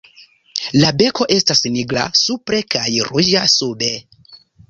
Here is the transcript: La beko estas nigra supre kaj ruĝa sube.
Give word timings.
La 0.83 0.87
beko 1.01 1.27
estas 1.35 1.61
nigra 1.75 2.07
supre 2.21 2.63
kaj 2.77 2.87
ruĝa 3.13 3.45
sube. 3.59 3.93